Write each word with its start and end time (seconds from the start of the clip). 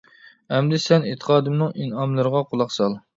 ئەمدى 0.53 0.79
سەن 0.85 1.05
ئېتىقادىمنىڭ 1.09 1.75
ئىنئاملىرىغا 1.83 2.41
قۇلاق 2.53 2.75
سال! 2.79 2.97